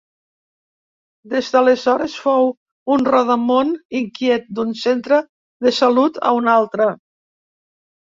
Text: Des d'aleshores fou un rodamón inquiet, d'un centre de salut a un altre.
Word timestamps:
Des 1.33 1.49
d'aleshores 1.55 2.15
fou 2.23 2.49
un 2.97 3.05
rodamón 3.11 3.77
inquiet, 4.03 4.51
d'un 4.59 4.75
centre 4.83 5.23
de 5.69 5.77
salut 5.85 6.23
a 6.27 6.37
un 6.43 6.55
altre. 6.61 6.93